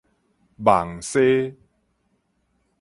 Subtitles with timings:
[0.57, 1.55] 網紗